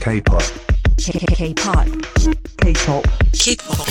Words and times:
K-pop. 0.00 0.42
K-pop. 0.98 1.86
K-pop. 2.60 3.04
K-pop. 3.32 3.86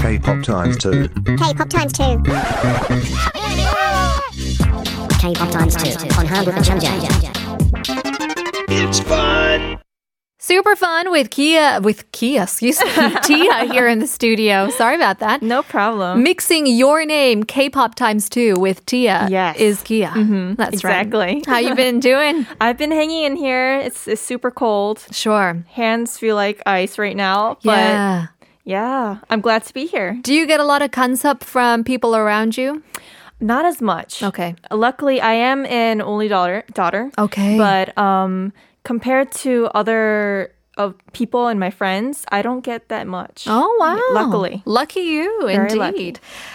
K-pop 0.00 0.42
times 0.42 0.76
two. 0.78 1.08
K-pop 1.08 1.68
times 1.68 1.92
two. 1.92 2.22
K-pop 5.18 5.50
times 5.50 5.76
two. 5.76 6.08
On 6.18 6.26
her 6.26 6.44
with 6.44 6.56
It's 8.68 9.00
fun. 9.00 9.43
Super 10.46 10.76
fun 10.76 11.10
with 11.10 11.30
Kia, 11.30 11.80
with 11.80 12.12
Kia, 12.12 12.42
excuse 12.42 12.78
me, 12.84 12.90
Tia 13.24 13.64
here 13.72 13.88
in 13.88 13.98
the 14.00 14.06
studio. 14.06 14.68
Sorry 14.68 14.94
about 14.94 15.18
that. 15.20 15.40
No 15.40 15.62
problem. 15.62 16.22
Mixing 16.22 16.66
your 16.66 17.06
name, 17.06 17.44
K-pop 17.44 17.94
times 17.94 18.28
two, 18.28 18.54
with 18.58 18.84
Tia 18.84 19.26
Yes. 19.30 19.56
is 19.56 19.82
Kia. 19.82 20.08
Mm-hmm. 20.08 20.56
That's 20.56 20.74
Exactly. 20.74 21.18
right. 21.18 21.36
Exactly. 21.38 21.50
How 21.50 21.58
you 21.66 21.74
been 21.84 21.98
doing? 21.98 22.46
I've 22.60 22.76
been 22.76 22.90
hanging 22.90 23.22
in 23.24 23.36
here. 23.36 23.78
It's, 23.78 24.06
it's 24.06 24.20
super 24.20 24.50
cold. 24.50 25.02
Sure. 25.12 25.64
Hands 25.70 26.18
feel 26.18 26.36
like 26.36 26.60
ice 26.66 26.98
right 26.98 27.16
now. 27.16 27.54
But 27.64 27.78
Yeah. 27.78 28.26
yeah, 28.64 29.20
I'm 29.30 29.40
glad 29.40 29.64
to 29.64 29.72
be 29.72 29.86
here. 29.86 30.18
Do 30.20 30.34
you 30.34 30.46
get 30.46 30.60
a 30.60 30.64
lot 30.64 30.82
of 30.82 30.90
consup 30.90 31.42
from 31.42 31.84
people 31.84 32.14
around 32.14 32.58
you? 32.58 32.82
Not 33.40 33.64
as 33.64 33.80
much. 33.80 34.22
Okay. 34.22 34.56
Luckily, 34.70 35.22
I 35.22 35.32
am 35.32 35.64
an 35.64 36.02
only 36.02 36.28
daughter. 36.28 36.64
Daughter. 36.74 37.10
Okay. 37.16 37.56
But 37.56 37.96
um, 37.96 38.52
compared 38.84 39.32
to 39.32 39.68
other 39.74 40.52
of 40.76 40.94
people 41.12 41.46
and 41.46 41.58
my 41.60 41.70
friends, 41.70 42.24
I 42.30 42.42
don't 42.42 42.62
get 42.62 42.88
that 42.88 43.06
much. 43.06 43.46
Oh 43.48 43.76
wow! 43.78 43.98
Luckily. 44.12 44.62
lucky 44.66 45.00
you, 45.00 45.30
Very 45.46 45.62
indeed. 45.70 45.78
lucky. 45.78 46.14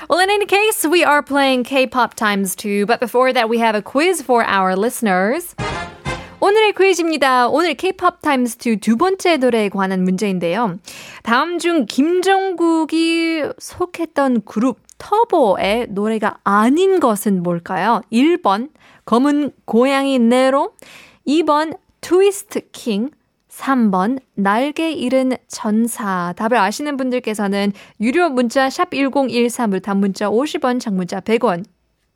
Well, 0.09 0.19
in 0.19 0.29
any 0.29 0.45
case, 0.45 0.85
we 0.85 1.03
are 1.03 1.23
playing 1.23 1.63
K-pop 1.63 2.15
times 2.15 2.55
two. 2.55 2.85
But 2.85 2.99
before 2.99 3.31
that, 3.33 3.49
we 3.49 3.59
have 3.59 3.75
a 3.75 3.81
quiz 3.81 4.21
for 4.21 4.43
our 4.43 4.75
listeners. 4.75 5.55
오늘의 6.41 6.71
퀴즈입니다. 6.73 7.49
오늘 7.49 7.75
K-pop 7.75 8.21
times 8.21 8.57
2두 8.57 8.97
번째 8.97 9.38
노래에 9.38 9.67
관한 9.67 10.03
문제인데요. 10.05 10.80
다음 11.22 11.59
중 11.59 11.85
김정국이 11.85 13.44
속했던 13.57 14.44
그룹 14.45 14.80
터보의 14.97 15.88
노래가 15.89 16.38
아닌 16.45 17.02
것은 17.02 17.44
뭘까요? 17.44 18.02
1번 18.11 18.69
검은 19.05 19.52
고양이 19.66 20.17
네로 20.17 20.72
2번 21.27 21.77
트위스트 22.02 22.61
킹 22.72 23.09
3번 23.50 24.19
날개 24.36 24.92
잃은 24.92 25.33
전사 25.47 26.33
답을 26.38 26.56
아시는 26.58 26.97
분들께서는 26.97 27.73
유료 28.00 28.30
문자 28.30 28.69
샵 28.69 28.91
1013으로 28.91 29.81
단문자 29.81 30.30
50원 30.30 30.80
장문자 30.80 31.22
100원 31.22 31.66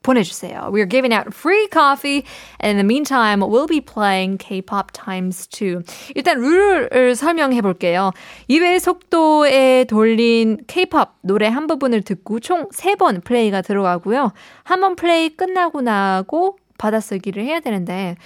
보내주세요. 0.04 0.70
We're 0.74 0.90
giving 0.90 1.14
out 1.16 1.30
free 1.34 1.68
coffee 1.72 2.24
and 2.62 2.78
in 2.78 2.78
the 2.78 2.84
meantime 2.84 3.40
we'll 3.42 3.68
be 3.68 3.80
playing 3.80 4.38
K-pop 4.38 4.92
times 4.92 5.48
2. 5.50 5.80
일단 6.16 6.40
룰을 6.40 7.16
설명해 7.16 7.62
볼게요. 7.62 8.12
2배 8.50 8.80
속도에 8.80 9.86
돌린 9.86 10.58
K-pop 10.68 11.12
노래 11.22 11.48
한 11.48 11.68
부분을 11.68 12.02
듣고 12.02 12.42
총 12.42 12.68
3번 12.70 13.24
플레이가 13.24 13.62
들어가고요. 13.62 14.34
한 14.64 14.82
번 14.82 14.96
플레이 14.98 15.30
끝나고 15.30 15.82
나고 15.82 16.58
받아쓰기를 16.78 17.44
해야 17.46 17.62
되는데 17.62 18.18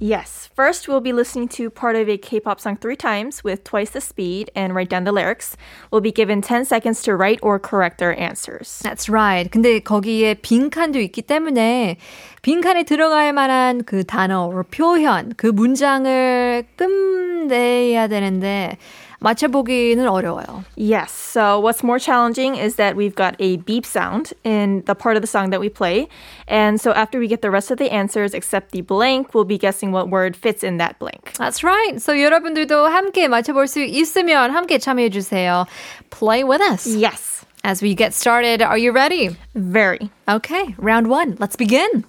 Yes. 0.00 0.48
First, 0.54 0.86
we'll 0.86 1.00
be 1.00 1.12
listening 1.12 1.48
to 1.58 1.70
part 1.70 1.96
of 1.96 2.08
a 2.08 2.16
K-pop 2.16 2.60
song 2.60 2.76
three 2.76 2.94
times 2.94 3.42
with 3.42 3.64
twice 3.64 3.90
the 3.90 4.00
speed 4.00 4.48
and 4.54 4.72
write 4.72 4.88
down 4.88 5.02
the 5.02 5.10
lyrics. 5.10 5.56
We'll 5.90 6.00
be 6.00 6.12
given 6.12 6.40
10 6.40 6.66
seconds 6.66 7.02
to 7.02 7.16
write 7.16 7.40
or 7.42 7.58
correct 7.58 8.00
our 8.00 8.12
answers. 8.12 8.78
That's 8.84 9.08
right. 9.08 9.50
근데 9.50 9.80
거기에 9.80 10.34
빈칸도 10.34 11.00
있기 11.00 11.22
때문에 11.22 11.96
빈칸에 12.42 12.84
들어갈 12.84 13.32
만한 13.32 13.82
그 13.84 14.04
단어, 14.04 14.46
or 14.46 14.62
표현, 14.62 15.34
그 15.36 15.48
문장을 15.48 16.64
끝내야 16.76 18.06
되는데 18.06 18.78
맞춰보기는 19.22 20.06
어려워요. 20.06 20.64
Yes. 20.76 21.10
So 21.10 21.60
what's 21.60 21.82
more 21.82 21.98
challenging 21.98 22.56
is 22.56 22.76
that 22.76 22.96
we've 22.96 23.14
got 23.14 23.34
a 23.38 23.56
beep 23.58 23.84
sound 23.84 24.32
in 24.44 24.82
the 24.86 24.94
part 24.94 25.16
of 25.16 25.22
the 25.22 25.26
song 25.26 25.50
that 25.50 25.60
we 25.60 25.68
play. 25.68 26.08
And 26.46 26.80
so 26.80 26.92
after 26.92 27.18
we 27.18 27.26
get 27.26 27.42
the 27.42 27.50
rest 27.50 27.70
of 27.70 27.78
the 27.78 27.90
answers 27.90 28.34
except 28.34 28.72
the 28.72 28.82
blank, 28.82 29.34
we'll 29.34 29.44
be 29.44 29.58
guessing 29.58 29.92
what 29.92 30.08
word 30.08 30.36
fits 30.36 30.62
in 30.62 30.78
that 30.78 30.98
blank. 30.98 31.32
That's 31.38 31.64
right. 31.64 32.00
So 32.00 32.12
여러분들도 32.12 32.88
함께 32.88 33.28
맞춰볼 33.28 33.66
수 33.68 33.80
있으면 33.80 34.50
함께 34.50 34.78
참여해주세요. 34.78 35.66
Play 36.10 36.44
with 36.44 36.60
us. 36.60 36.86
Yes. 36.86 37.44
As 37.64 37.82
we 37.82 37.94
get 37.94 38.14
started, 38.14 38.62
are 38.62 38.78
you 38.78 38.92
ready? 38.92 39.36
Very. 39.54 40.10
Okay, 40.28 40.74
round 40.78 41.08
one. 41.08 41.36
Let's 41.38 41.56
begin. 41.56 42.04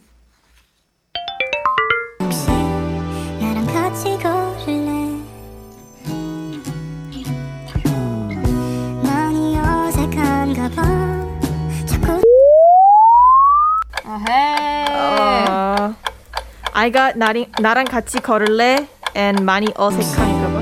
Got 16.93 17.17
나리, 17.19 17.47
나랑 17.61 17.87
같이 17.87 18.19
걸을래 18.21 18.87
and 19.17 19.43
많이 19.43 19.69
어색한가 19.75 20.49
봐. 20.53 20.61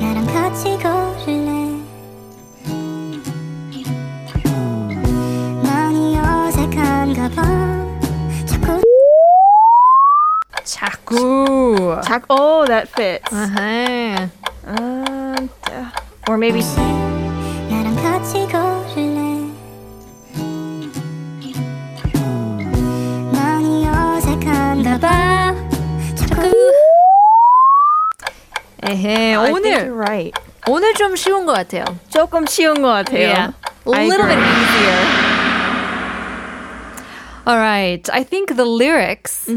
나랑 0.00 0.26
같이 0.26 0.78
걸을래? 0.78 1.80
많이 5.62 6.18
어색한가 6.18 7.28
봐. 7.30 7.42
자꾸 8.46 8.80
자꾸. 10.64 12.00
작- 12.04 12.24
Oh, 12.28 12.64
that 12.66 12.88
fits. 12.88 13.32
Uh-huh. 13.32 14.28
Um, 14.66 15.50
or 16.28 16.38
maybe 16.38 16.62
나랑 17.68 17.96
같이 17.96 18.46
걸 18.48 18.73
에헤, 29.03 29.35
I 29.35 29.51
think 29.51 29.57
오늘 29.57 29.71
you're 29.71 29.95
right. 29.97 30.33
오늘 30.67 30.93
좀 30.93 31.15
쉬운 31.15 31.45
것 31.45 31.53
같아요. 31.53 31.83
조금 32.09 32.45
쉬운 32.45 32.81
것 32.81 32.87
같아요. 32.89 33.27
Yeah. 33.27 33.53
A 33.87 33.93
I 33.93 34.05
little 34.07 34.27
bit 34.27 34.37
agree. 34.37 34.63
easier. 34.63 36.09
All 37.45 37.57
right. 37.57 38.07
I 38.13 38.23
think 38.23 38.55
the 38.55 38.65
lyrics 38.65 39.47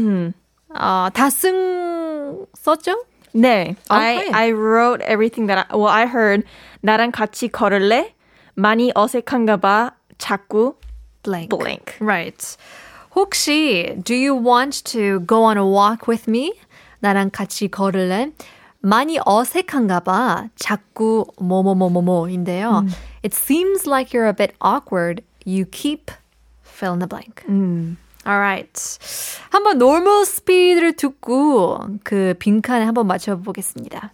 어, 0.75 1.09
다쓴 1.13 2.45
썼죠? 2.57 2.95
네. 3.35 3.75
I 3.89 4.15
Okay. 4.17 4.31
I 4.33 4.51
wrote 4.51 5.01
everything 5.03 5.47
that 5.47 5.67
I, 5.69 5.75
well 5.77 5.89
I 5.89 6.05
heard 6.07 6.43
나랑 6.81 7.11
같이 7.11 7.47
걸을래? 7.49 8.13
많이 8.55 8.91
어색한가 8.95 9.57
봐. 9.57 9.91
자꾸 10.17 10.75
Blank. 11.23 11.49
blank. 11.57 11.95
Right. 11.99 12.57
혹시 13.15 13.95
do 14.03 14.15
you 14.15 14.33
want 14.35 14.83
to 14.85 15.19
go 15.21 15.43
on 15.43 15.57
a 15.57 15.63
walk 15.65 16.07
with 16.07 16.27
me? 16.29 16.53
나랑 17.01 17.29
같이 17.31 17.67
걸을래? 17.69 18.31
많이 18.80 19.18
어색한가 19.24 20.00
봐. 20.00 20.48
자꾸 20.56 21.26
뭐뭐뭐뭐뭐인데요. 21.40 22.84
It 23.24 23.34
seems 23.34 23.86
like 23.86 24.12
you're 24.12 24.28
a 24.28 24.34
bit 24.34 24.54
awkward. 24.60 25.22
You 25.44 25.64
keep 25.64 26.10
fill 26.62 26.92
in 26.92 27.00
the 27.00 27.08
blank. 27.08 27.44
Alright. 28.26 28.98
한번 29.50 29.76
normal 29.78 30.22
speed를 30.22 30.94
듣고 30.94 31.78
그 32.04 32.34
빈칸에 32.38 32.84
한번 32.84 33.06
맞춰보겠습니다. 33.06 34.12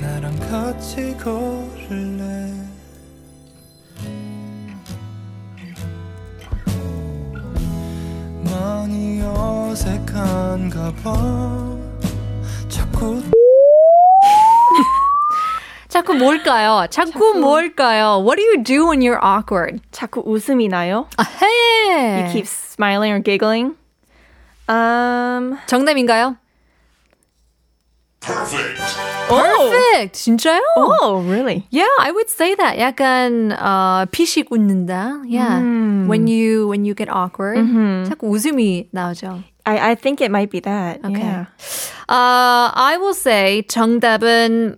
나랑 0.00 0.36
같이 0.50 1.16
걸 1.16 1.67
어색한가 9.78 10.92
봐 11.04 11.14
자꾸 12.68 13.22
자꾸 15.88 16.14
뭘까요? 16.14 16.86
자꾸 16.90 17.34
뭘까요? 17.34 18.18
What 18.24 18.36
do 18.36 18.42
you 18.42 18.62
do 18.62 18.88
when 18.88 19.00
you're 19.00 19.20
awkward? 19.22 19.80
자꾸 19.92 20.22
웃음이 20.26 20.66
나요. 20.68 21.06
아헤. 21.16 22.24
You 22.24 22.32
keep 22.32 22.46
smiling 22.46 23.12
or 23.12 23.20
giggling. 23.20 23.76
Um, 24.68 25.58
정답인가요? 25.66 26.36
Perfect. 28.20 29.07
진짜요? 30.12 30.60
oh, 30.76 31.22
really? 31.26 31.66
Yeah, 31.70 31.88
I 32.00 32.10
would 32.12 32.28
say 32.30 32.54
that. 32.54 32.78
약간 32.78 33.52
어, 33.52 34.06
피식 34.10 34.50
웃는다. 34.50 35.22
Yeah. 35.26 35.60
When 36.08 36.26
you 36.26 36.68
when 36.68 36.84
you 36.84 36.94
get 36.94 37.08
awkward, 37.10 37.58
자꾸 38.08 38.28
웃음이 38.28 38.88
나오죠. 38.92 39.42
I 39.64 39.92
I 39.92 39.94
think 39.94 40.20
it 40.20 40.30
might 40.30 40.50
be 40.50 40.60
that. 40.60 41.00
Okay. 41.04 41.20
Yeah. 41.20 41.46
Uh, 42.08 42.72
I 42.72 42.96
will 42.98 43.14
say 43.14 43.62
정답은 43.62 44.76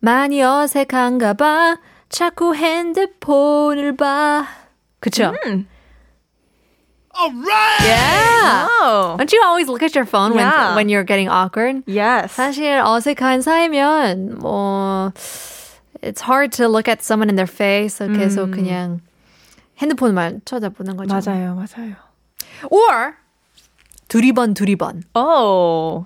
많이 0.00 0.42
어색한가 0.42 1.34
봐. 1.34 1.76
자꾸 2.08 2.54
핸드폰을 2.54 3.96
봐. 3.96 4.46
그쵸? 5.00 5.32
Yeah. 7.15 8.67
Oh, 8.81 9.15
Don't 9.17 9.31
you 9.31 9.41
always 9.45 9.67
look 9.67 9.83
at 9.83 9.93
your 9.95 10.05
phone 10.05 10.33
Yeah. 10.33 10.69
when 10.73 10.75
when 10.75 10.89
you're 10.89 11.03
getting 11.05 11.29
awkward? 11.29 11.83
Yes. 11.85 12.33
사실 12.35 12.81
어색한 12.81 13.41
사이면 13.41 14.39
뭐 14.39 15.13
it's 16.01 16.21
hard 16.21 16.51
to 16.53 16.67
look 16.67 16.87
at 16.89 17.03
someone 17.03 17.29
in 17.29 17.35
their 17.35 17.47
face. 17.47 17.95
So 17.97 18.07
계속 18.09 18.51
그냥 18.51 19.01
핸드폰만 19.77 20.41
쳐다보는 20.45 20.97
거죠. 20.97 21.13
맞아요, 21.13 21.55
맞아요. 21.55 21.95
Or 22.69 23.15
두리번 24.09 24.53
두리번. 24.55 25.03
Oh. 25.15 26.05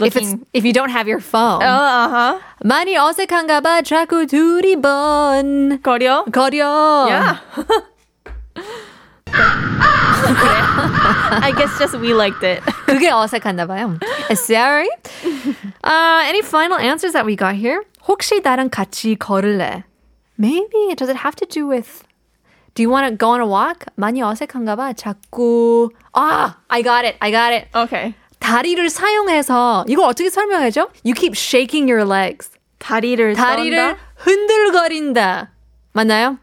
If 0.00 0.16
it's 0.16 0.32
Looking. 0.32 0.46
if 0.54 0.64
you 0.64 0.72
don't 0.72 0.90
have 0.90 1.06
your 1.06 1.20
phone. 1.20 1.62
Oh, 1.62 1.68
uh-huh. 1.68 2.40
많이 2.64 2.96
어색한가 2.96 3.60
봐. 3.60 3.82
자꾸 3.82 4.26
두리번 4.26 5.82
거려? 5.82 6.24
거려. 6.32 7.06
Yeah. 7.06 7.36
I 10.25 11.51
guess 11.55 11.77
just 11.77 11.97
we 11.99 12.13
liked 12.13 12.43
it. 12.43 12.61
그게 12.85 13.11
어색한가 13.11 13.65
봐요. 13.67 13.97
Sorry. 14.31 14.87
Uh, 15.83 16.23
any 16.25 16.41
final 16.41 16.77
answers 16.79 17.13
that 17.13 17.25
we 17.25 17.35
got 17.35 17.55
here? 17.55 17.81
혹시 18.07 18.41
나랑 18.43 18.69
같이 18.69 19.15
걸을래? 19.15 19.83
Maybe 20.37 20.95
does 20.95 21.09
it 21.09 21.17
have 21.23 21.35
to 21.37 21.45
do 21.45 21.67
with 21.67 22.03
Do 22.75 22.83
you 22.83 22.89
want 22.89 23.07
to 23.07 23.15
go 23.15 23.29
on 23.31 23.39
a 23.39 23.47
walk? 23.47 23.85
많이 23.95 24.21
어색한가 24.21 24.75
봐. 24.75 24.91
자꾸 24.93 25.89
아, 26.13 26.55
I 26.67 26.83
got 26.83 27.05
it. 27.05 27.15
I 27.21 27.31
got 27.31 27.53
it. 27.53 27.67
Okay. 27.73 28.13
다리를 28.39 28.89
사용해서 28.89 29.85
이거 29.87 30.05
어떻게 30.05 30.29
설명하죠? 30.29 30.89
You 31.05 31.13
keep 31.15 31.33
shaking 31.37 31.89
your 31.89 32.05
legs. 32.05 32.51
다리를 32.79 33.33
다리를 33.35 33.77
떤다? 33.77 33.99
흔들거린다. 34.17 35.51
맞나요? 35.93 36.37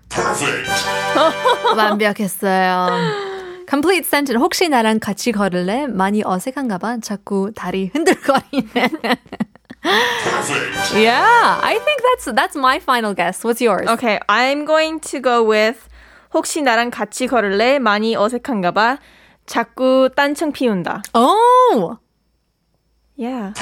완벽했어요. 1.76 3.31
Complete 3.71 4.06
sentence. 4.07 4.39
혹시 4.41 4.69
나랑 4.69 5.00
같이 5.00 5.31
걸을래? 5.31 5.88
많이 5.88 6.24
어색한가 6.24 6.77
봐. 6.77 6.97
자꾸 7.01 7.51
다리 7.56 7.89
흔들거리네. 7.94 8.89
yeah, 10.95 11.59
I 11.62 11.79
think 11.79 12.01
that's 12.03 12.25
that's 12.33 12.56
my 12.56 12.79
final 12.79 13.13
guess. 13.13 13.44
What's 13.44 13.62
yours? 13.62 13.88
Okay, 13.88 14.19
I'm 14.27 14.65
going 14.65 15.00
to 15.12 15.19
go 15.21 15.44
with 15.44 15.77
혹시 16.33 16.62
나랑 16.62 16.91
같이 16.91 17.27
걸을래? 17.27 17.79
많이 17.79 18.15
어색한가 18.15 18.71
봐. 18.71 18.97
자꾸 19.45 20.09
딴청 20.15 20.51
피운다. 20.51 21.03
Oh, 21.13 21.97
Yeah. 23.19 23.53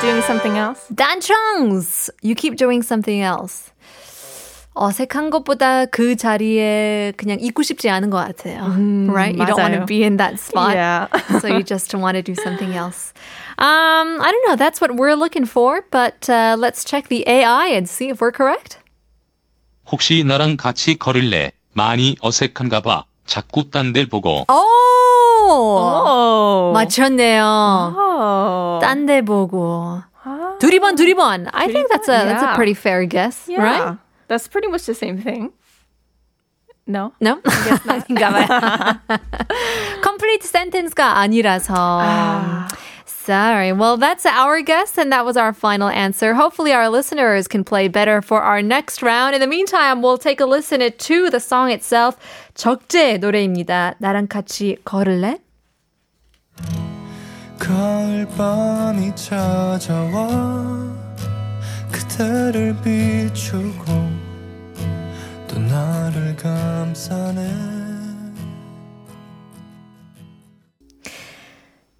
Doing 0.00 0.22
something 0.22 0.56
else? 0.56 0.88
단청스. 0.94 2.10
You 2.22 2.34
keep 2.34 2.56
doing 2.56 2.80
something 2.82 3.20
else. 3.20 3.70
어색한 4.73 5.29
것보다 5.31 5.85
그 5.85 6.15
자리에 6.15 7.11
그냥 7.17 7.37
있고 7.41 7.61
싶지 7.61 7.89
않은 7.89 8.09
것 8.09 8.17
같아요. 8.17 8.63
right? 9.11 9.35
You 9.37 9.45
don't 9.45 9.59
want 9.59 9.73
to 9.73 9.81
맞아요. 9.81 9.85
be 9.85 10.03
in 10.03 10.17
that 10.17 10.39
spot. 10.39 10.73
Yeah. 10.75 11.07
so 11.39 11.47
you 11.47 11.61
just 11.63 11.93
want 11.93 12.15
to 12.15 12.21
do 12.23 12.35
something 12.41 12.73
else. 12.73 13.11
Um, 13.59 14.21
I 14.21 14.31
don't 14.31 14.47
know. 14.47 14.55
That's 14.55 14.79
what 14.79 14.95
we're 14.95 15.15
looking 15.15 15.45
for, 15.45 15.83
but 15.91 16.29
uh, 16.29 16.55
let's 16.57 16.85
check 16.85 17.09
the 17.09 17.27
AI 17.27 17.67
and 17.75 17.87
see 17.89 18.09
if 18.09 18.21
we're 18.21 18.31
correct. 18.31 18.77
혹시 19.91 20.23
나랑 20.23 20.55
같이 20.57 20.97
걸을래? 20.97 21.51
많이 21.73 22.15
어색한가 22.21 22.81
봐. 22.81 23.03
자꾸 23.25 23.69
딴 23.69 23.91
데 23.93 24.05
보고. 24.07 24.45
Oh, 24.47 24.71
Oh. 25.51 26.71
맞췄네요. 26.73 27.43
Oh. 27.97 28.79
딴데 28.81 29.21
보고. 29.23 30.01
두리번 30.59 30.95
두리번. 30.95 31.49
I 31.51 31.67
think 31.67 31.89
that's 31.89 32.07
a 32.07 32.23
that's 32.25 32.43
a 32.43 32.53
pretty 32.55 32.73
fair 32.73 33.05
guess, 33.05 33.47
Yeah. 33.49 33.59
right? 33.61 33.97
That's 34.30 34.48
pretty 34.48 34.68
much 34.68 34.86
the 34.86 34.94
same 34.94 35.18
thing. 35.18 35.52
No? 36.86 37.12
No? 37.20 37.40
아닌가 37.86 38.30
봐요. 38.30 38.46
Complete 40.02 40.46
sentence가 40.46 41.18
아니라서. 41.18 42.66
Sorry. 43.04 43.72
Well, 43.72 43.96
that's 43.96 44.24
our 44.24 44.62
guess, 44.62 44.96
and 44.96 45.10
that 45.10 45.24
was 45.24 45.36
our 45.36 45.52
final 45.52 45.88
answer. 45.88 46.34
Hopefully, 46.34 46.72
our 46.72 46.88
listeners 46.88 47.48
can 47.48 47.64
play 47.64 47.88
better 47.88 48.22
for 48.22 48.40
our 48.40 48.62
next 48.62 49.02
round. 49.02 49.34
In 49.34 49.40
the 49.40 49.48
meantime, 49.48 50.00
we'll 50.00 50.16
take 50.16 50.40
a 50.40 50.46
listen 50.46 50.78
to 50.78 51.30
the 51.30 51.40
song 51.40 51.72
itself. 51.72 52.16
적재 52.54 53.18
노래입니다. 53.18 53.96
나랑 53.98 54.28
같이 54.28 54.76
걸을래? 54.84 55.40
가을밤이 57.58 59.16
찾아와 59.16 60.28
그대를 61.90 62.76
비추고 62.84 63.84
또 63.86 63.99
나를 66.40 66.40
감싸네 66.40 67.52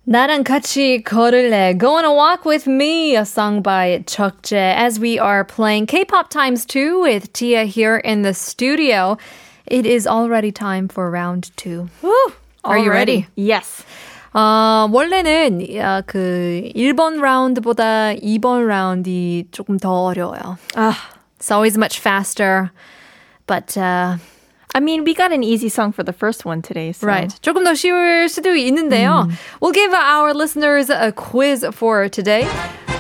나랑 0.09 0.45
같이 0.45 1.03
걸을래. 1.03 1.77
Go 1.77 1.97
on 1.97 2.05
a 2.05 2.13
walk 2.13 2.47
with 2.47 2.69
me, 2.71 3.17
a 3.17 3.25
song 3.27 3.61
by 3.61 4.05
적재. 4.07 4.55
As 4.57 5.01
we 5.01 5.19
are 5.19 5.43
playing 5.45 5.87
K-pop 5.87 6.31
times 6.31 6.65
two 6.65 7.01
with 7.03 7.33
Tia 7.33 7.65
here 7.65 7.97
in 7.97 8.23
the 8.23 8.33
studio, 8.33 9.19
it 9.67 9.85
is 9.85 10.07
already 10.07 10.53
time 10.53 10.87
for 10.89 11.11
round 11.11 11.51
two. 11.57 11.89
Are 12.65 12.79
you 12.79 12.91
ready? 12.91 13.27
Yes. 13.35 13.85
어, 14.33 14.89
원래는 14.93 15.67
아, 15.83 16.03
그 16.07 16.71
1번 16.77 17.21
라운드보다 17.21 18.15
2번 18.15 18.67
라운드이 18.69 19.49
조금 19.51 19.77
더 19.77 20.05
어려워요. 20.05 20.57
Ah, 20.77 20.97
It's 21.39 21.51
always 21.51 21.77
much 21.77 21.99
faster. 21.99 22.71
But 23.52 23.76
uh, 23.76 24.16
I 24.74 24.80
mean, 24.80 25.04
we 25.04 25.14
got 25.14 25.34
an 25.34 25.44
easy 25.44 25.68
song 25.68 25.92
for 25.92 26.04
the 26.04 26.14
first 26.14 26.46
one 26.46 26.62
today. 26.62 26.94
So. 26.94 27.06
Right. 27.06 27.36
조금 27.42 27.66
더 27.66 27.76
쉬울 27.76 28.30
수도 28.30 28.56
있는데요. 28.56 29.28
We'll 29.60 29.74
give 29.74 29.94
our 29.94 30.34
listeners 30.34 30.90
a 30.90 31.12
quiz 31.12 31.66
for 31.74 32.08
today. 32.08 32.48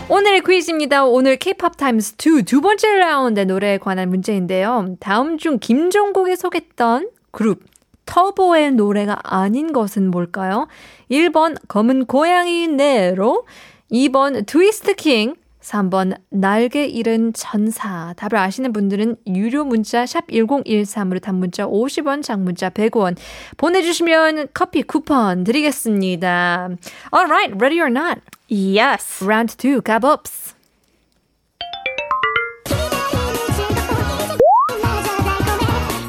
오늘의 0.09 0.42
퀴즈입니다. 0.42 1.06
오늘 1.06 1.38
K-pop 1.38 1.77
Times 1.77 2.15
2 2.18 2.44
두 2.44 2.59
번째 2.59 2.98
라운드의 2.98 3.45
노래에 3.45 3.77
관한 3.77 4.09
문제인데요. 4.09 4.98
다음 5.00 5.38
중 5.38 5.57
김종국이 5.57 6.36
소개했던 6.36 7.12
그룹 7.31 7.63
터보의 8.06 8.71
노래가 8.71 9.19
아닌 9.24 9.71
것은 9.71 10.12
뭘까요? 10.12 10.68
1번 11.09 11.56
검은 11.69 12.07
고양이 12.07 12.68
네로 12.68 13.45
2번 13.89 14.45
트위스트 14.45 14.95
킹 14.95 15.36
3번 15.61 16.15
날개 16.29 16.85
잃은 16.85 17.33
천사. 17.33 18.13
답을 18.17 18.35
아시는 18.35 18.73
분들은 18.73 19.17
유료 19.27 19.63
문자 19.63 20.05
샵 20.05 20.27
1013으로 20.27 21.21
단문자 21.21 21.65
50원, 21.67 22.23
장문자 22.23 22.69
100원 22.71 23.15
보내주시면 23.57 24.49
커피 24.53 24.81
쿠폰 24.83 25.43
드리겠습니다. 25.43 26.69
Alright, 27.13 27.55
ready 27.59 27.79
or 27.79 27.89
not? 27.89 28.21
Yes. 28.50 29.24
Round 29.24 29.55
2, 29.57 29.81
가봅스. 29.81 30.55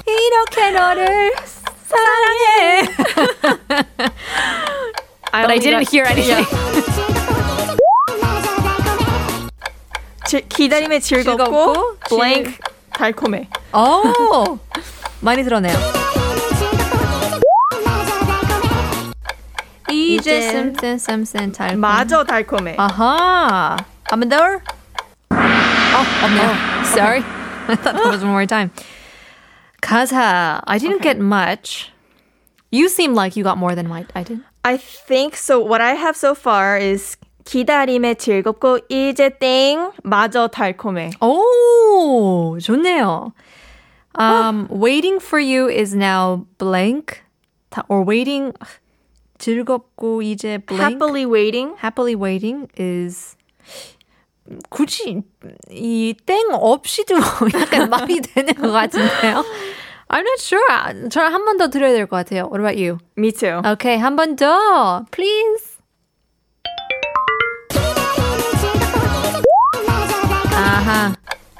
이렇게 0.07 0.71
너를 0.71 1.33
사랑해. 1.87 2.88
But 5.33 5.50
I 5.50 5.59
didn't 5.59 5.88
hear 5.88 6.05
anything. 6.05 7.12
지- 10.32 10.48
기다림의 10.48 11.02
즐겁고, 11.02 11.44
즐겁고, 11.46 11.98
blank 12.16 12.58
달콤해. 12.94 13.48
오, 13.74 14.58
많이 15.22 15.44
들었네요. 15.44 15.76
이제 19.90 20.38
이제 20.40 20.42
슴슴 20.52 20.98
슴슴 20.98 21.52
잘 21.54 21.78
마저 21.78 22.24
달콤해. 22.24 22.76
아하. 22.78 23.78
한 24.10 24.20
번 24.20 24.30
더. 24.30 24.38
어, 24.38 26.04
없네요. 26.24 26.52
Sorry. 26.86 27.24
I 27.68 27.76
thought 27.76 27.96
there 27.96 28.12
was 28.12 28.22
one 28.24 28.32
more 28.32 28.46
time. 28.46 28.70
가사. 29.82 30.62
I 30.66 30.78
didn't 30.80 31.02
get 31.02 31.20
much. 31.20 31.92
You 32.72 32.90
seem 32.90 33.14
like 33.16 33.36
you 33.38 33.44
got 33.44 33.58
more 33.58 33.76
than 33.76 33.92
I, 33.92 34.06
I 34.14 34.24
did. 34.24 34.42
I 34.64 34.78
think 34.78 35.36
so. 35.38 35.60
What 35.60 35.82
I 35.82 35.94
have 35.96 36.16
so 36.18 36.36
far 36.36 36.78
is 36.78 37.16
기다림의 37.45 38.17
즐겁고 38.17 38.79
이제 38.89 39.31
땡 39.39 39.93
마저 40.03 40.49
달콤해. 40.49 41.11
오, 41.21 42.59
좋네요. 42.61 43.33
Um, 44.19 44.69
waiting 44.71 45.19
for 45.25 45.41
you 45.43 45.69
is 45.71 45.95
now 45.97 46.45
blank. 46.59 47.23
다- 47.71 47.85
Or 47.89 48.05
waiting 48.07 48.53
즐겁고 49.39 50.23
이제 50.23 50.59
blank. 50.59 50.85
Happily 51.01 51.25
waiting. 51.27 51.75
happily 51.83 52.15
waiting 52.15 52.69
is 52.79 53.37
굳이 54.71 55.23
이 55.71 56.15
땡 56.27 56.49
없이도 56.53 57.17
약간 57.59 57.89
말이 57.89 58.21
되는 58.21 58.53
것 58.55 58.71
같은데요. 58.71 59.45
I'm 60.09 60.25
not 60.25 60.41
sure. 60.41 61.09
저는 61.09 61.33
한번 61.33 61.57
더 61.57 61.69
들어야 61.71 61.93
될 61.93 62.07
것 62.07 62.17
같아요. 62.17 62.45
What 62.53 62.61
about 62.61 62.77
you? 62.79 62.99
Me 63.17 63.33
too. 63.33 63.63
Okay, 63.65 63.97
한 63.99 64.15
번 64.15 64.37
더, 64.37 65.07
please. 65.11 65.72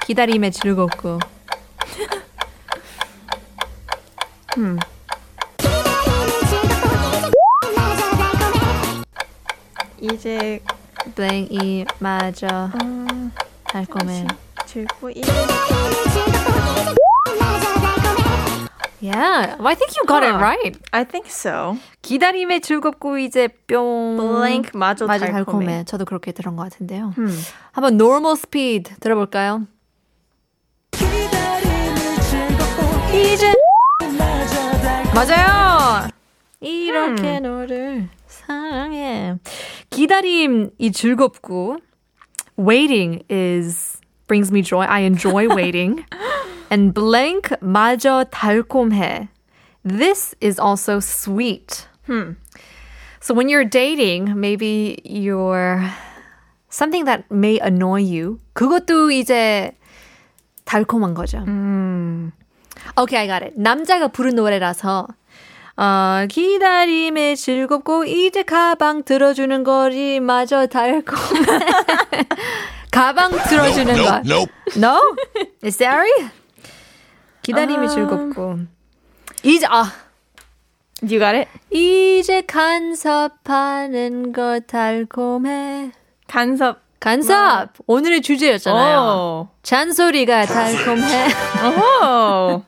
기다림에 0.05 0.49
즐겁고. 0.51 1.19
이제 9.99 10.59
블랭이 11.15 11.85
맞아 11.99 12.71
음, 12.81 13.31
달콤해. 13.63 14.27
즐고 14.65 15.09
이제 15.09 15.31
Yeah, 19.01 19.57
well, 19.59 19.67
I 19.67 19.75
think 19.75 19.91
you 19.97 20.05
got 20.07 20.23
it 20.23 20.31
Huh. 20.31 20.39
right. 20.41 20.79
I 20.93 21.03
think 21.03 21.27
so. 21.29 21.75
기다림에 22.01 22.61
즐겁고 22.61 23.17
이제 23.17 23.49
뿅. 23.67 24.15
Blank 24.17 24.71
마저 24.79 25.05
달콤해. 25.07 25.31
달콤해. 25.33 25.83
저도 25.83 26.05
그렇게 26.05 26.31
들은 26.31 26.55
것 26.55 26.63
같은데요. 26.63 27.13
음. 27.17 27.37
한번 27.73 27.95
normal 27.95 28.37
speed 28.37 28.95
들어볼까요? 29.01 29.67
이제 33.12 33.52
맞아요. 35.14 36.08
이렇게 36.60 37.40
너를 37.40 38.08
사랑해. 38.26 39.36
기다림이 39.90 40.92
즐겁고 40.92 41.78
waiting 42.58 43.22
is 43.30 44.00
brings 44.26 44.52
me 44.52 44.62
joy. 44.62 44.84
I 44.86 45.02
enjoy 45.02 45.48
waiting. 45.48 46.04
and 46.70 46.92
blank 46.92 47.56
마저 47.60 48.24
달콤해. 48.30 49.28
This 49.84 50.34
is 50.40 50.60
also 50.60 51.00
sweet. 51.00 51.86
So 53.20 53.34
when 53.34 53.48
you're 53.48 53.64
dating, 53.64 54.34
maybe 54.38 54.98
you're 55.04 55.82
something 56.70 57.04
that 57.06 57.24
may 57.30 57.58
annoy 57.60 58.02
you. 58.02 58.38
그것도 58.54 59.10
이제 59.10 59.72
달콤한 60.64 61.14
거죠. 61.14 61.44
Okay, 62.97 63.17
I 63.17 63.27
got 63.27 63.43
it. 63.43 63.53
남자가 63.57 64.07
부른 64.09 64.35
노래라서 64.35 65.07
어, 65.75 66.25
기다림에 66.29 67.33
즐겁고 67.35 68.05
이제 68.05 68.43
가방 68.43 69.03
들어주는 69.03 69.63
거리 69.63 70.19
마저 70.19 70.67
달콤해. 70.67 71.47
가방 72.91 73.31
들어주는 73.31 73.95
거. 73.95 74.21
Nope. 74.23 74.53
No? 74.77 74.99
Is 75.63 75.81
Sorry? 75.83 76.29
기다림이 77.41 77.89
즐겁고 77.89 78.59
이제 79.41 79.65
아 79.67 79.91
You 81.01 81.19
got 81.19 81.35
it? 81.35 81.49
이제 81.71 82.41
간섭하는 82.41 84.31
거 84.31 84.59
달콤해. 84.59 85.91
간섭. 86.27 86.82
간섭 87.02 87.70
오늘의 87.86 88.22
주제였잖아요. 88.22 88.98
Oh. 88.98 89.48
잔소리가 89.62 90.46
달콤해. 90.46 91.28
Oh. 91.62 92.62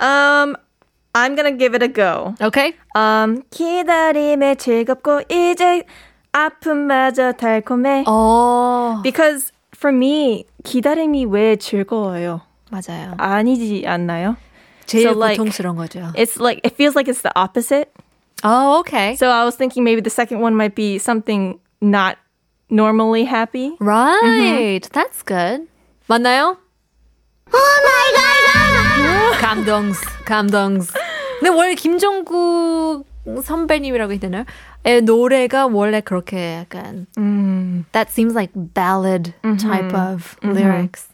um, 0.00 0.56
I'm 1.14 1.36
gonna 1.36 1.56
give 1.56 1.74
it 1.74 1.82
a 1.82 1.88
go. 1.88 2.34
Okay? 2.40 2.74
Um, 2.96 3.42
기다림에 3.50 4.56
즐겁고 4.56 5.22
이제 5.30 5.84
아픔마저 6.32 7.32
달콤해. 7.32 8.04
어 8.06 9.00
Because 9.02 9.52
for 9.74 9.94
me, 9.94 10.44
기다림이 10.64 11.26
왜 11.26 11.56
즐거워요? 11.56 12.42
맞아요. 12.70 13.14
아니지 13.18 13.84
않나요? 13.86 14.36
제일 14.86 15.08
So, 15.08 15.18
like, 15.18 15.38
고통스러운 15.38 15.76
거죠. 15.76 16.12
It's 16.14 16.38
like 16.40 16.60
it 16.64 16.74
feels 16.76 16.94
like 16.96 17.08
it's 17.08 17.22
the 17.22 17.32
opposite. 17.34 17.88
어, 18.42 18.80
okay. 18.80 19.16
So 19.16 19.30
I 19.30 19.44
was 19.44 19.56
thinking 19.56 19.82
maybe 19.84 20.00
the 20.02 20.10
second 20.10 20.40
one 20.40 20.54
might 20.54 20.74
be 20.74 20.98
something 20.98 21.58
not 21.80 22.18
normally 22.70 23.24
happy. 23.24 23.76
Right. 23.80 24.82
That's 24.92 25.22
good. 25.22 25.68
맞나요? 26.08 26.58
감동스, 29.40 30.00
감동스. 30.24 30.92
근데 31.38 31.50
원래 31.50 31.74
김종국 31.74 33.06
선배님이라고 33.42 34.12
해야 34.12 34.20
되나요? 34.20 34.44
의 34.84 35.02
노래가 35.02 35.66
원래 35.66 36.00
그렇게 36.00 36.58
약간 36.60 37.06
that 37.92 38.10
seems 38.10 38.34
like 38.34 38.52
ballad 38.54 39.34
type 39.58 39.92
of 39.92 40.36
lyrics. 40.42 41.08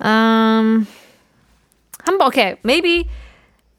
Um, 0.00 0.86
한번 2.04 2.26
okay, 2.28 2.56
maybe 2.64 3.08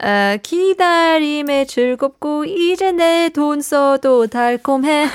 어, 0.03 0.37
기다림에 0.43 1.67
즐겁고 1.67 2.45
이제 2.47 2.91
내 2.93 3.29
돈 3.35 3.61
써도 3.61 4.27
달콤해. 4.27 5.09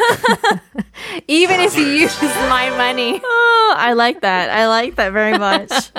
Even 1.28 1.60
if 1.62 1.76
you 1.76 2.04
use 2.04 2.22
my 2.48 2.68
money. 2.68 3.20
Oh, 3.24 3.74
I 3.78 3.94
like 3.94 4.22
that. 4.22 4.50
I 4.52 4.68
like 4.68 4.96
that 4.96 5.12
very 5.12 5.34
much. 5.38 5.92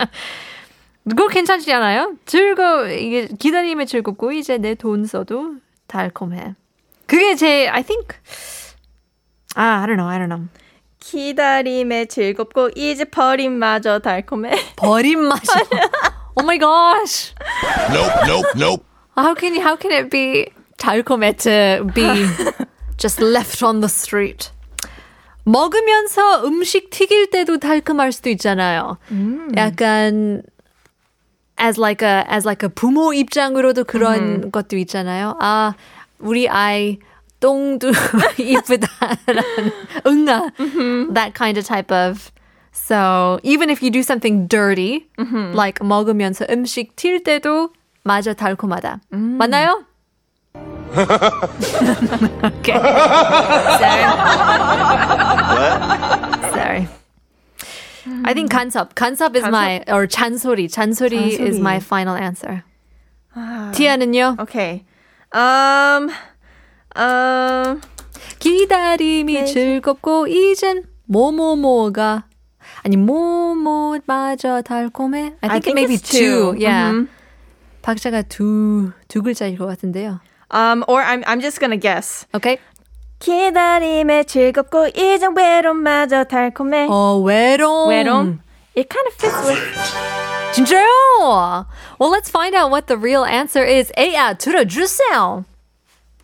그거 1.09 1.27
괜찮지 1.29 1.73
않아요? 1.73 2.15
즐거 2.27 2.87
이게 2.89 3.27
기다림에 3.27 3.85
즐겁고 3.87 4.33
이제 4.33 4.57
내 4.59 4.75
돈 4.77 5.05
써도 5.07 5.57
달콤해. 5.89 6.55
그게 7.07 7.35
제 7.35 7.69
I 7.69 7.83
think 7.83 8.17
아 9.57 9.81
I 9.83 9.87
don't 9.87 9.97
know 9.97 10.09
I 10.09 10.19
don't 10.19 10.29
know 10.29 10.49
기다림에 11.01 12.07
즐겁고 12.07 12.71
이제 12.77 13.05
버림마저 13.05 13.99
달콤해. 14.01 14.53
버림 14.77 15.21
맛이. 15.29 15.43
oh 16.38 16.44
my 16.44 16.58
gosh. 16.58 17.34
Nope, 17.92 18.12
nope, 18.28 18.46
nope. 18.56 18.86
How 19.16 19.36
can 19.36 19.54
you, 19.54 19.62
how 19.62 19.76
can 19.76 19.92
it 19.92 20.10
be 20.10 20.52
달콤해 20.78 21.38
to 21.44 21.86
be 21.94 22.26
just 22.98 23.22
left 23.22 23.62
on 23.64 23.82
the 23.82 23.90
street? 23.90 24.52
먹으면서 25.44 26.46
음식 26.46 26.90
튀길 26.92 27.32
때도 27.32 27.58
달콤할 27.58 28.12
수도 28.12 28.30
있잖아요. 28.30 28.98
약간 29.58 30.44
as 31.60 31.80
like 31.80 32.02
a 32.04 32.24
as 32.30 32.46
like 32.46 32.64
a 32.64 32.70
부모 32.70 33.14
입장으로도 33.14 33.84
그런 33.86 34.52
것도 34.52 34.78
있잖아요. 34.78 35.36
아, 35.40 35.74
우리 36.20 36.48
아이 36.48 37.00
똥도 37.40 37.92
이쁘다라는 38.38 39.72
응아. 40.06 40.52
That 41.14 41.34
kind 41.34 41.58
of 41.58 41.66
type 41.66 41.92
of 41.92 42.32
So 42.76 43.40
even 43.44 43.70
if 43.70 43.84
you 43.84 43.92
do 43.92 44.02
something 44.02 44.48
dirty, 44.48 45.08
like 45.54 45.80
먹으면서 45.80 46.46
음식 46.50 46.96
튈 46.96 47.24
때도 47.24 47.74
마저 48.04 48.34
달콤하다. 48.34 49.02
맞나요? 49.12 49.86
okay. 52.44 52.80
Sorry. 53.80 54.04
Sorry. 56.52 56.88
I 58.26 58.34
think 58.34 58.52
간섭. 58.52 58.96
간섭 58.96 59.36
is 59.36 59.46
my 59.46 59.84
or 59.88 60.08
잔소리. 60.08 60.68
잔소리 60.68 61.40
is 61.40 61.58
잔소리. 61.58 61.62
my 61.62 61.80
final 61.80 62.16
answer. 62.16 62.64
티아는요? 63.74 64.38
Okay. 64.40 64.84
Um, 65.34 66.10
um, 66.96 67.82
기다림이 68.40 69.46
즐겁고 69.46 70.28
이젠 70.28 70.84
뭐뭐뭐가 71.06 72.26
아니 72.87 72.97
뭐뭐마저 72.97 74.63
달콤해. 74.63 75.19
I 75.19 75.49
think, 75.49 75.51
I 75.51 75.61
think 75.61 75.75
maybe 75.75 75.95
it's 75.95 76.09
two. 76.09 76.55
two. 76.55 76.63
Yeah. 76.63 76.93
Mhm. 76.93 77.09
박자가 77.83 78.23
두, 78.23 78.93
두 79.09 79.23
글자일 79.25 79.59
것 79.59 79.67
같은데요. 79.67 80.21
um, 80.55 80.85
or 80.87 81.03
I'm 81.03 81.25
I'm 81.25 81.41
just 81.41 81.59
gonna 81.59 81.77
guess. 81.77 82.27
Okay? 82.33 82.59
기다림에 83.19 84.23
즐겁고 84.23 84.87
이제 84.95 85.27
외로움마저 85.35 86.25
달콤해. 86.25 86.87
어, 86.89 87.19
외로움. 87.25 87.89
외로움. 87.91 88.39
It 88.77 88.87
kind 88.89 89.09
of 89.09 89.15
fits 89.19 89.35
with. 89.49 90.55
진짜요? 90.55 90.87
Well, 91.99 92.13
let's 92.13 92.31
find 92.31 92.55
out 92.55 92.71
what 92.71 92.87
the 92.87 92.97
real 92.97 93.25
answer 93.27 93.67
is. 93.67 93.91
에야, 93.97 94.35
들어주세요. 94.35 95.45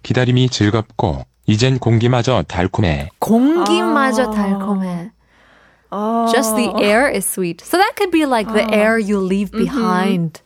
기다림이 0.04 0.48
즐겁고 0.48 1.24
이젠 1.46 1.80
공기마저 1.80 2.44
달콤해. 2.46 3.08
공기마저 3.18 4.30
달콤해. 4.30 5.10
Oh. 5.91 6.31
Just 6.33 6.55
the 6.55 6.73
air 6.83 7.07
is 7.07 7.25
sweet. 7.25 7.61
So 7.61 7.77
that 7.77 7.93
could 7.95 8.11
be 8.11 8.25
like 8.25 8.51
the 8.51 8.69
air 8.73 8.97
you 8.99 9.19
leave 9.19 9.51
behind. 9.51 10.41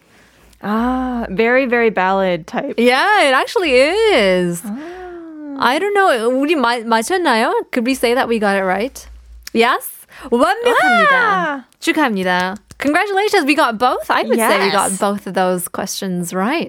Ah, 0.61 1.25
very 1.29 1.65
very 1.65 1.89
ballad 1.89 2.45
type. 2.45 2.75
Yeah, 2.77 3.23
it 3.25 3.33
actually 3.33 3.73
is. 3.73 4.61
I 4.63 5.79
don't 5.79 5.93
know. 5.93 6.29
우리 6.29 6.55
마, 6.55 6.83
맞췄나요? 6.85 7.53
Could 7.71 7.85
we 7.85 7.93
say 7.95 8.13
that 8.13 8.27
we 8.27 8.37
got 8.39 8.57
it 8.57 8.63
right? 8.63 9.07
Yes? 9.53 10.04
완벽합니다. 10.30 11.12
Ah. 11.12 11.64
축하합니다. 11.80 12.56
Congratulations, 12.78 13.46
we 13.46 13.54
got 13.54 13.78
both. 13.78 14.10
I 14.10 14.22
would 14.24 14.36
say 14.38 14.58
we 14.60 14.70
got 14.70 14.90
Yes. 14.92 14.98
both 15.00 15.26
of 15.26 15.32
those 15.32 15.66
questions 15.66 16.34
right. 16.36 16.68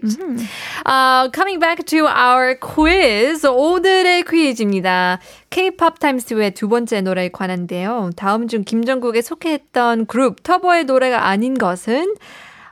Uh, 0.86 1.28
coming 1.32 1.60
back 1.60 1.84
to 1.88 2.08
our 2.08 2.56
quiz, 2.56 3.44
오늘의 3.46 4.24
퀴즈입니다. 4.24 5.20
K-pop 5.50 6.00
times 6.00 6.26
2의 6.26 6.56
두 6.56 6.70
번째 6.70 7.02
노래에 7.02 7.30
관한데요. 7.30 8.12
다음 8.16 8.48
중 8.48 8.64
김정국의 8.64 9.22
소개했던 9.22 10.06
그룹 10.06 10.44
터보의 10.44 10.86
노래가 10.86 11.28
아닌 11.28 11.56
것은 11.58 12.16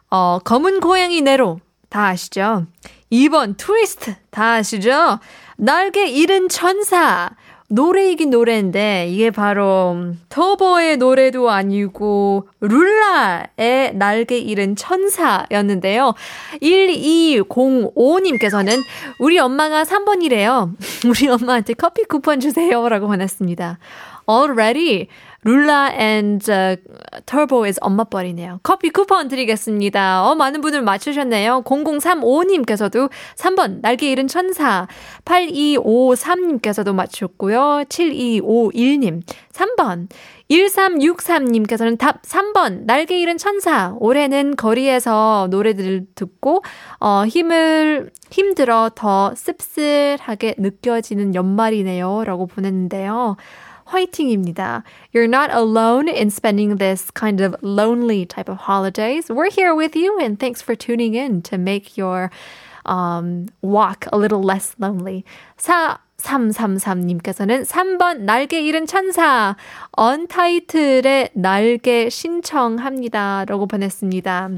어, 0.10 0.40
검은 0.46 0.80
고양이 0.80 1.22
네로 1.22 1.60
다 1.90 2.08
아시죠? 2.08 2.68
2번 3.12 3.58
트위스트 3.58 4.16
다 4.32 4.54
아시죠? 4.54 5.20
날개 5.58 6.08
잃은 6.08 6.48
천사 6.48 7.32
노래이긴 7.68 8.30
노래인데 8.30 9.08
이게 9.10 9.32
바로 9.32 10.14
터보의 10.30 10.98
노래도 10.98 11.50
아니고 11.50 12.48
룰라의 12.62 13.96
날개 13.96 14.38
잃은 14.38 14.76
천사였는데요. 14.76 16.14
1205님께서는 16.62 18.78
우리 19.20 19.40
엄마가 19.40 19.84
3번이래요. 19.84 20.76
우리 21.10 21.28
엄마한테 21.28 21.74
커피 21.74 22.04
쿠폰 22.04 22.40
주세요라고 22.40 23.08
보냈습니다. 23.08 23.80
Already 24.30 25.08
룰라 25.46 25.92
and 25.94 26.52
uh, 26.52 26.76
Turbo 27.28 27.66
is 27.66 27.78
엄마뻘이네요. 27.80 28.62
커피 28.64 28.90
쿠폰 28.90 29.28
드리겠습니다. 29.28 30.26
어, 30.26 30.34
많은 30.34 30.62
분들 30.62 30.82
맞추셨네요. 30.82 31.62
0035님께서도 31.64 33.12
3번 33.36 33.82
날개 33.82 34.10
잃은 34.10 34.28
천사 34.28 34.88
8253님께서도 35.24 36.96
맞췄고요. 36.96 37.55
7251님 37.56 39.22
3번 39.52 40.08
1363님께서는 40.50 41.98
답 41.98 42.22
3번 42.22 42.86
날개 42.86 43.20
잃은 43.20 43.38
천사 43.38 43.96
올해는 44.00 44.56
거리에서 44.56 45.48
노래들을 45.50 46.08
듣고 46.16 46.64
어, 47.00 47.26
힘을 47.26 48.12
힘들어 48.30 48.90
더 48.94 49.34
씁쓸하게 49.36 50.56
느껴지는 50.58 51.36
연말이네요 51.36 52.24
라고 52.26 52.46
보냈는데요. 52.46 53.38
화이팅입니다. 53.86 54.84
You're 55.14 55.30
not 55.30 55.52
alone 55.52 56.10
in 56.10 56.30
spending 56.30 56.78
this 56.78 57.12
kind 57.12 57.40
of 57.40 57.56
lonely 57.62 58.26
type 58.26 58.50
of 58.50 58.58
holidays. 58.68 59.30
We're 59.30 59.52
here 59.52 59.76
with 59.76 59.96
you 59.96 60.18
and 60.20 60.40
thanks 60.40 60.62
for 60.62 60.76
tuning 60.76 61.14
in 61.14 61.42
to 61.44 61.58
make 61.58 61.98
your 61.98 62.32
um, 62.86 63.48
walk 63.62 64.08
a 64.12 64.18
little 64.18 64.42
less 64.42 64.76
lonely. 64.80 65.24
4333님께서는 66.18 67.66
3번 67.66 68.22
날개 68.22 68.62
잃은 68.62 68.86
천사 68.86 69.56
언타이틀의 69.92 71.30
날개 71.34 72.10
신청합니다. 72.10 73.46
라고 73.48 73.68
보냈습니다. 73.68 74.50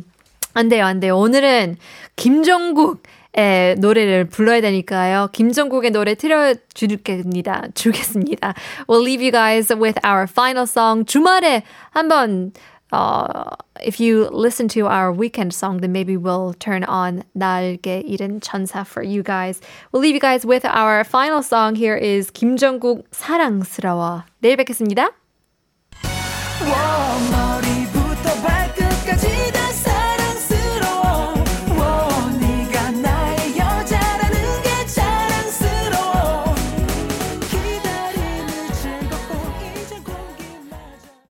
안 0.54 0.70
돼요, 0.70 0.86
안 0.86 1.00
돼요. 1.00 1.18
오늘은 1.18 1.78
김정국 2.16 3.04
의 3.40 3.76
노래를 3.76 4.26
불러야 4.26 4.62
되니까요. 4.62 5.30
김정국의 5.32 5.92
노래 5.92 6.16
틀어주겠습니다. 6.16 7.68
주겠습니다. 7.76 8.56
We'll 8.88 9.04
leave 9.04 9.24
you 9.24 9.32
guys 9.32 9.72
with 9.72 10.00
our 10.04 10.24
final 10.28 10.64
song. 10.64 11.06
주말에 11.06 11.62
한번 11.92 12.52
uh, 12.93 13.57
if 13.81 13.99
you 13.99 14.29
listen 14.31 14.69
to 14.69 14.87
our 14.87 15.11
weekend 15.13 15.55
song, 15.55 15.79
then 15.79 15.93
maybe 15.93 16.17
we'll 16.17 16.53
turn 16.55 16.85
on 16.85 17.25
날개 17.35 18.03
잃은 18.05 18.41
천사 18.41 18.87
for 18.87 19.03
you 19.03 19.23
guys. 19.23 19.61
We'll 19.91 20.03
leave 20.03 20.15
you 20.15 20.21
guys 20.21 20.45
with 20.45 20.65
our 20.67 21.03
final 21.05 21.43
song. 21.43 21.75
Here 21.75 21.97
is 21.97 22.31
김정국 22.31 23.05
사랑스러워. 23.11 24.25
내일 24.41 24.57
뵙겠습니다. 24.57 25.09
머리부터 27.31 28.35
발끝까지 28.43 29.46